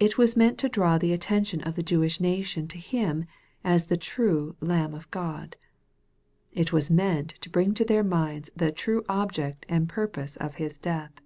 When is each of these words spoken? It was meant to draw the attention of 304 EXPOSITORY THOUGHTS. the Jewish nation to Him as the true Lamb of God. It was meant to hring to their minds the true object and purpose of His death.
It 0.00 0.18
was 0.18 0.36
meant 0.36 0.58
to 0.58 0.68
draw 0.68 0.98
the 0.98 1.12
attention 1.12 1.60
of 1.60 1.76
304 1.76 1.76
EXPOSITORY 1.76 1.94
THOUGHTS. 1.94 2.18
the 2.18 2.26
Jewish 2.26 2.38
nation 2.38 2.66
to 2.68 2.76
Him 2.76 3.24
as 3.62 3.84
the 3.86 3.96
true 3.96 4.56
Lamb 4.60 4.94
of 4.94 5.08
God. 5.12 5.54
It 6.50 6.72
was 6.72 6.90
meant 6.90 7.28
to 7.40 7.50
hring 7.50 7.72
to 7.74 7.84
their 7.84 8.02
minds 8.02 8.50
the 8.56 8.72
true 8.72 9.04
object 9.08 9.64
and 9.68 9.88
purpose 9.88 10.36
of 10.36 10.56
His 10.56 10.76
death. 10.76 11.20